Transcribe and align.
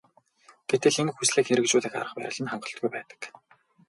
Гэтэл 0.69 0.95
энэ 1.01 1.11
хүслийг 1.15 1.47
хэрэгжүүлэх 1.47 1.93
арга 2.01 2.15
барил 2.21 2.41
нь 2.43 2.51
хангалтгүй 2.51 2.89
байдаг. 2.93 3.21